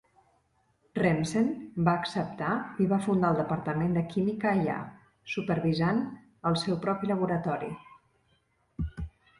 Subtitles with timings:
[0.99, 1.51] Remsen
[1.89, 2.53] va acceptar
[2.85, 4.79] i va fundar el departament de química allà,
[5.37, 6.03] supervisant
[6.53, 7.73] el seu propi laboratori.